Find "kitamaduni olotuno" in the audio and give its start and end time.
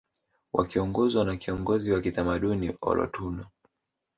2.01-3.45